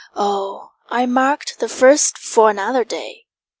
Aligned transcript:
Oh, 0.15 0.71
I 0.89 1.05
kept 1.05 1.59
the 1.59 1.69
first 1.69 2.17
for 2.17 2.49
another 2.49 2.83
day! 2.83 3.27